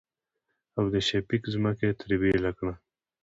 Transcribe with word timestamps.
او 0.77 0.85
د 0.93 0.95
شفيق 1.07 1.43
ځمکه 1.53 1.83
يې 1.89 1.93
ترې 1.99 2.15
بيله 2.23 2.51
کړه. 2.57 2.73